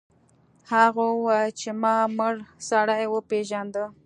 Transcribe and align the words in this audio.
هغه 0.71 1.03
وویل 1.13 1.51
چې 1.59 1.69
ما 1.81 1.95
مړ 2.17 2.33
سړی 2.69 3.03
وپیژنده. 3.09 3.83